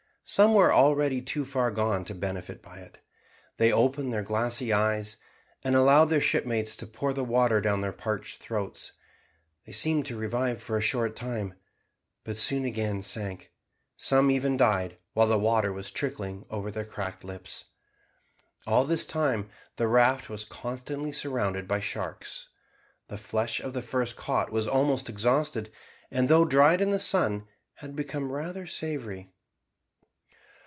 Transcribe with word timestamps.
Some 0.23 0.53
were 0.53 0.71
already 0.71 1.21
too 1.21 1.43
far 1.43 1.71
gone 1.71 2.05
to 2.05 2.15
benefit 2.15 2.61
by 2.61 2.77
it. 2.77 2.99
They 3.57 3.69
opened 3.69 4.13
their 4.13 4.21
glassy 4.23 4.71
eyes, 4.71 5.17
and 5.61 5.75
allowed 5.75 6.05
their 6.05 6.21
shipmates 6.21 6.77
to 6.77 6.87
pour 6.87 7.11
the 7.11 7.21
water 7.25 7.59
down 7.59 7.81
their 7.81 7.91
parched 7.91 8.41
throats; 8.41 8.93
they 9.65 9.73
seemed 9.73 10.05
to 10.05 10.15
revive 10.15 10.63
for 10.63 10.77
a 10.77 10.81
short 10.81 11.17
time, 11.17 11.55
but 12.23 12.37
soon 12.37 12.63
again 12.63 13.01
sank, 13.01 13.41
and 13.41 13.49
some 13.97 14.31
even 14.31 14.55
died 14.55 14.97
while 15.11 15.27
the 15.27 15.37
water 15.37 15.73
was 15.73 15.91
trickling 15.91 16.45
over 16.49 16.71
their 16.71 16.85
cracked 16.85 17.25
lips. 17.25 17.65
All 18.65 18.85
this 18.85 19.05
time 19.05 19.49
the 19.75 19.89
raft 19.89 20.29
was 20.29 20.45
constantly 20.45 21.11
surrounded 21.11 21.67
by 21.67 21.81
sharks. 21.81 22.47
The 23.09 23.17
flesh 23.17 23.59
of 23.59 23.73
the 23.73 23.81
first 23.81 24.15
caught 24.15 24.49
was 24.49 24.65
almost 24.65 25.09
exhausted, 25.09 25.73
and 26.09 26.29
though 26.29 26.45
dried 26.45 26.79
in 26.79 26.91
the 26.91 26.99
sun 27.01 27.47
had 27.73 27.97
become 27.97 28.31
rather 28.31 28.65
savoury. 28.65 29.33